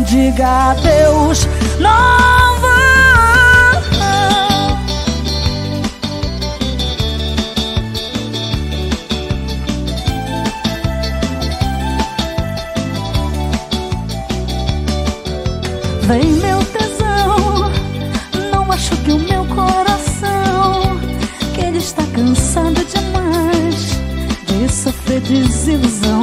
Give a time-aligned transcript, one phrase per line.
[0.00, 1.46] diga adeus.
[1.78, 2.82] Não vá.
[16.02, 17.70] Vem meu tesão,
[18.52, 20.98] não machuque o meu coração,
[21.54, 23.92] que ele está cansado demais
[24.46, 26.22] de sofrer desilusão.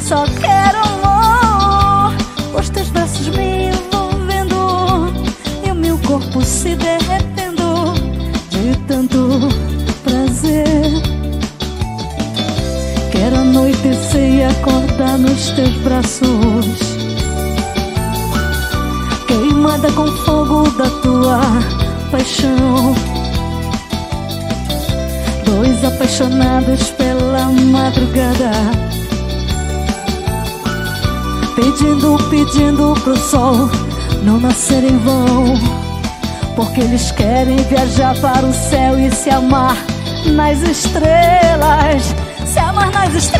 [0.00, 1.05] Só quero
[2.58, 5.12] os teus braços me envolvendo
[5.66, 7.92] e o meu corpo se derretendo
[8.50, 9.38] de tanto
[10.02, 10.66] prazer.
[13.12, 16.96] Quero anoitecer e acordar nos teus braços
[19.26, 21.40] queimada com fogo da tua
[22.10, 22.94] paixão.
[25.44, 28.50] Dois apaixonados pela madrugada,
[31.56, 33.68] pedindo, pedindo pro sol
[34.22, 35.54] não nascer em vão.
[36.54, 39.76] Porque eles querem viajar para o céu e se amar
[40.26, 42.14] nas estrelas.
[42.46, 43.35] Se amar nas estrelas,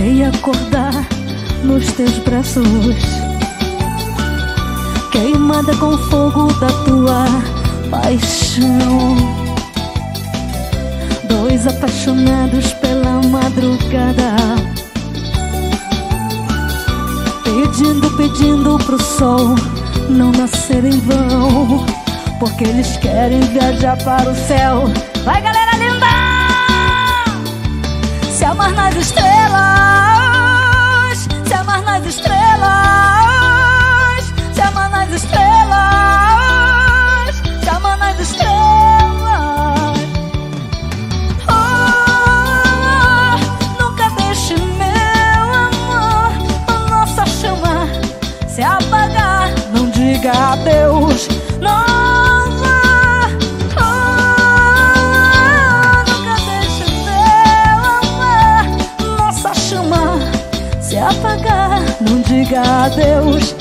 [0.00, 1.06] Sei acordar
[1.62, 2.64] nos teus braços,
[5.12, 7.26] queimada com fogo da tua
[7.90, 9.14] paixão.
[11.28, 14.36] Dois apaixonados pela madrugada,
[17.44, 19.54] pedindo, pedindo pro sol
[20.08, 21.84] não nascer em vão,
[22.38, 24.84] porque eles querem viajar para o céu.
[25.26, 26.06] Vai, galera linda!
[28.32, 29.29] Se amar nas estrelas,
[62.80, 63.59] adeus,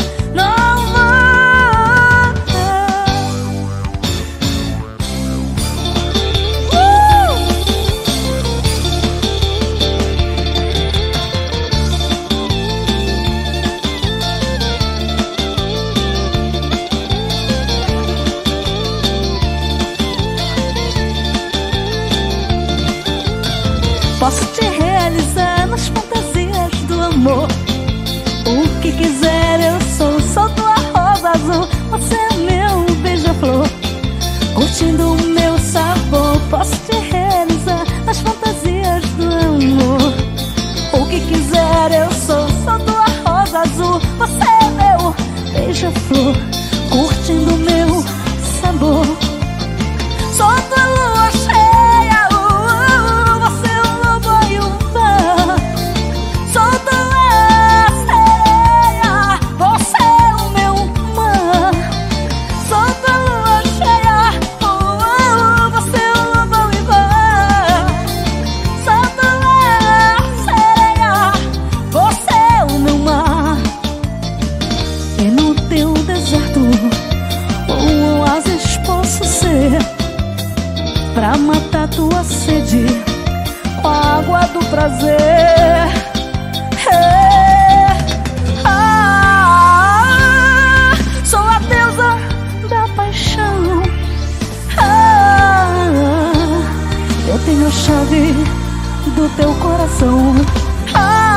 [34.80, 35.29] curtindo o
[81.14, 82.86] Pra matar tua sede
[83.82, 85.20] com a água do prazer.
[86.92, 87.88] É.
[88.66, 90.12] Ah,
[91.24, 92.18] sou a deusa
[92.70, 93.84] da paixão.
[94.78, 95.74] Ah,
[97.28, 98.34] eu tenho a chave
[99.16, 100.36] do teu coração.
[100.94, 101.29] Ah,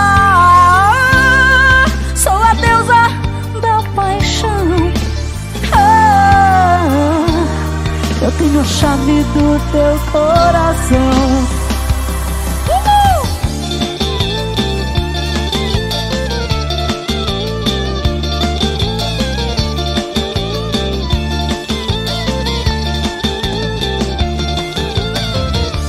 [8.43, 11.63] e no chame do teu coração.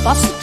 [0.03, 0.43] Posso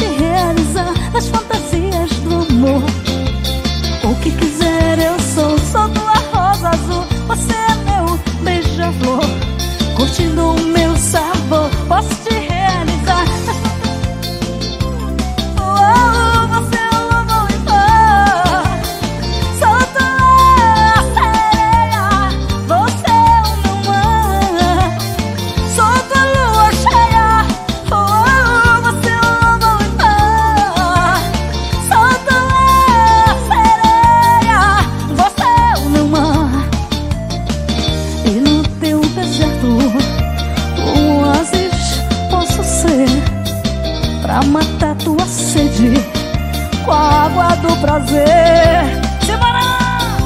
[47.80, 48.84] prazer.
[49.24, 50.18] Separar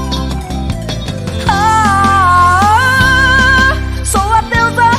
[1.48, 2.92] ah,
[4.04, 4.90] Sou a deusa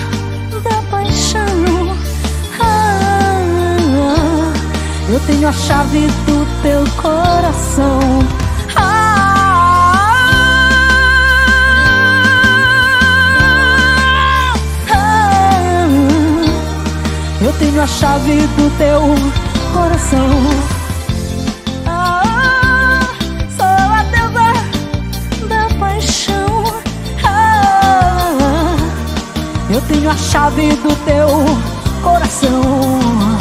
[0.64, 1.98] da paixão.
[2.60, 4.54] Ah,
[5.10, 8.00] Eu tenho a chave do teu coração.
[8.76, 10.06] Ah,
[14.92, 15.36] ah
[17.42, 19.02] Eu tenho a chave do teu
[19.74, 20.75] coração.
[29.88, 31.28] Tenho a chave do teu
[32.02, 33.35] coração.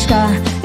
[0.00, 0.59] Sou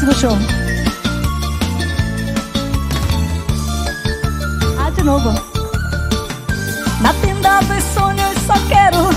[0.00, 0.36] Show.
[4.78, 5.30] Ah, de novo.
[7.00, 9.10] Na tenda dos sonhos só quero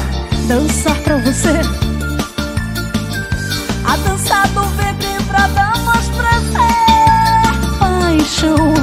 [0.48, 1.62] dançar pra você.
[3.86, 6.60] A dança do ventre pra dar mais prazer.
[7.80, 8.74] Paixão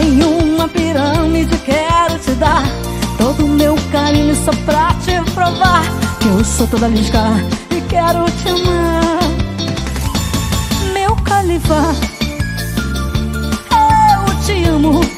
[0.00, 2.62] em uma pirâmide quero te dar
[3.18, 5.82] todo o meu carinho só pra te provar
[6.20, 7.20] que eu sou toda lisca
[7.88, 9.15] quero te amar,
[11.36, 11.94] meu califa.
[13.70, 15.15] Eu te amo.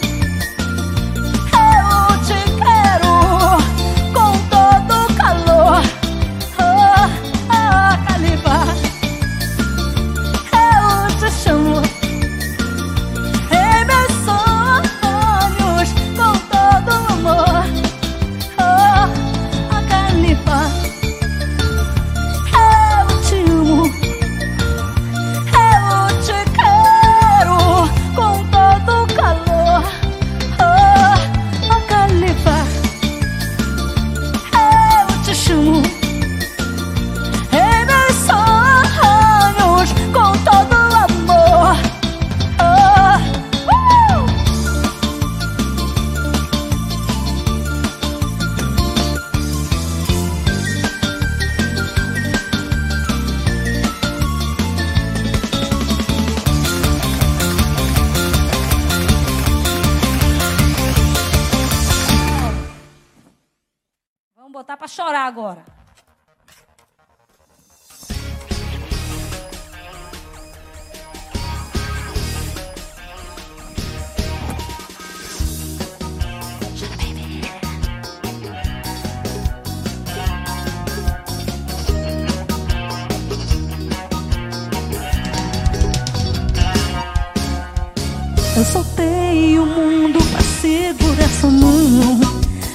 [88.58, 92.18] Eu soltei o mundo pra segurar sua mão.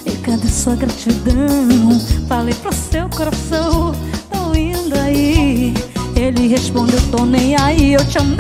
[0.06, 2.00] E cadê sua gratidão?
[2.30, 3.92] Falei pro seu coração,
[4.32, 5.74] tô indo aí.
[6.16, 7.96] Ele respondeu, tô nem aí.
[7.96, 8.38] Eu te amei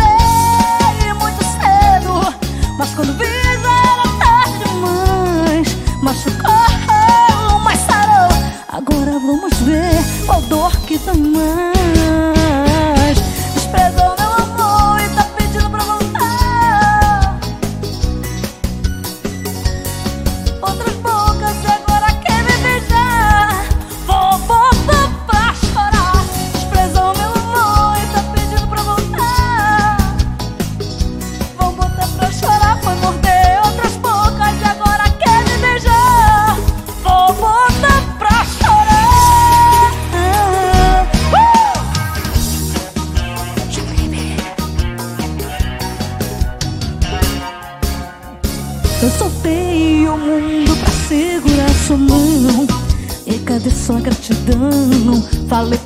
[1.19, 2.33] muito cedo
[2.77, 5.67] Mas quando vi já era tarde demais.
[6.01, 8.29] Machucou, mas sarou.
[8.69, 11.13] Agora vamos ver qual dor que dá
[53.83, 55.21] sua gratidão?
[55.49, 55.77] Falei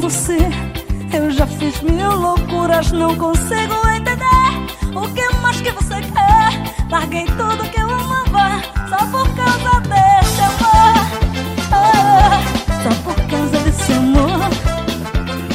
[0.00, 0.38] você.
[1.12, 6.88] Eu já fiz mil loucuras, não consigo entender o que mais que você quer.
[6.90, 10.98] Larguei tudo que eu amava só por causa desse amor.
[11.72, 12.40] Ah,
[12.82, 14.50] só por causa desse amor.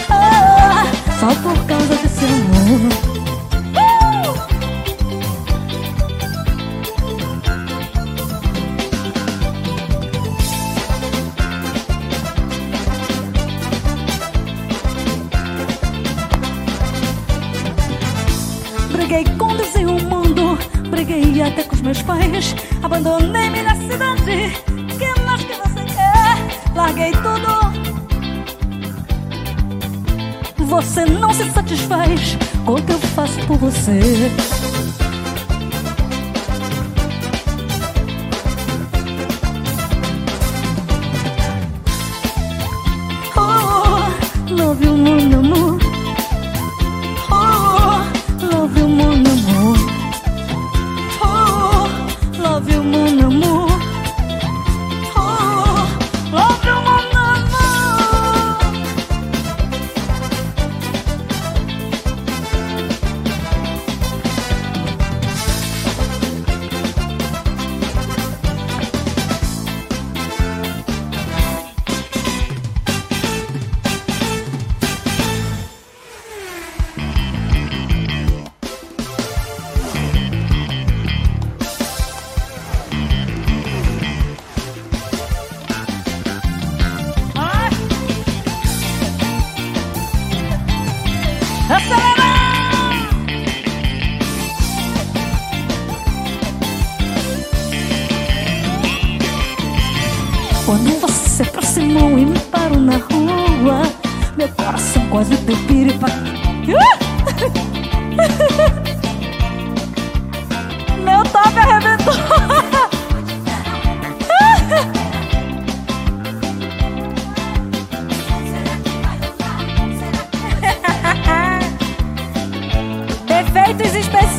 [0.09, 0.85] Ah,
[1.19, 3.12] só por causa desse amor.
[19.13, 20.57] Briguei com o mundo
[20.89, 22.55] Briguei até com os meus pais.
[22.81, 24.51] Abandonei-me na cidade
[24.97, 26.73] Que mais que você quer?
[26.75, 27.53] Larguei tudo.
[30.65, 33.99] Você não se satisfaz Com o que eu faço por você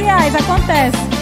[0.06, 1.13] Acontece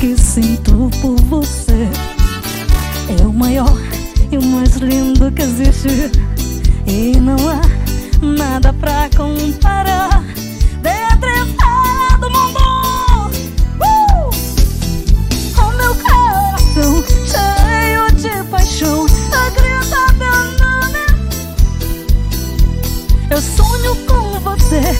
[0.00, 1.88] que sinto por você
[3.08, 3.76] é o maior
[4.30, 6.12] e o mais lindo que existe.
[6.86, 7.60] E não há
[8.22, 10.22] nada pra comparar.
[10.82, 13.30] Detrevada do mundo,
[13.80, 14.30] uh!
[15.60, 19.06] o meu coração cheio de paixão.
[19.32, 21.02] A grita meu nome.
[23.30, 24.97] Eu sonho com você.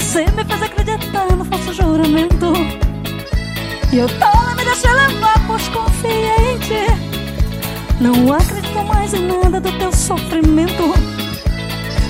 [0.00, 2.52] Você me fez acreditar no falso juramento.
[3.92, 6.86] E eu toda me deixei levar, pois confiei em ti
[8.00, 10.94] Não acredito mais em nada do teu sofrimento.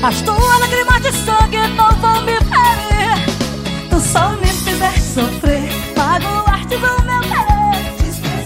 [0.02, 3.90] As tuas lágrimas de sangue não vão me ferir.
[3.90, 5.68] Tu só me fizeste sofrer.
[5.96, 7.60] Magoaste do meu querer.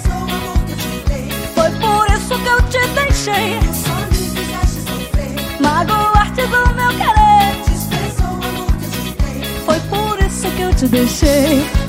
[0.09, 1.29] O amor que eu te dei.
[1.55, 3.61] Foi por isso que eu te deixei.
[3.73, 5.61] Só me fizeste sofrer.
[5.61, 7.24] Magoaste do meu querer
[10.55, 11.84] por isso que eu